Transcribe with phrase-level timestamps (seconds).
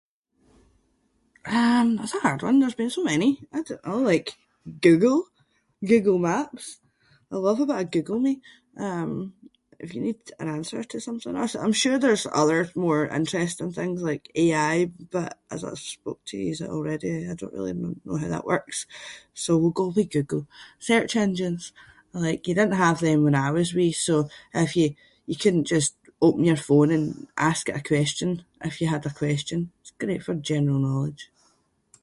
[1.61, 3.29] Um that’s a hard one, there’s been so many.
[3.55, 4.27] I don't know, like
[4.85, 5.19] Google,
[5.91, 6.65] Google Maps.
[7.31, 8.33] I love a bit of Google me.
[8.85, 9.11] Um
[9.85, 14.23] if you need an answer to something- I’m sure there’s other more interesting things like
[14.45, 14.75] AI
[15.15, 18.77] but as I spoke to youse already I don’t really kn- know how that works.
[19.43, 20.51] So we’ll go with Google-
[20.89, 21.63] search engines.
[22.25, 24.15] Like you didn’t have them when I was wee so
[24.65, 24.95] if you-
[25.29, 25.93] you couldn’t just
[26.27, 27.05] open your phone and
[27.49, 28.29] ask it a question
[28.69, 29.59] if you had a question.
[29.81, 31.23] It’s great for general knowledge.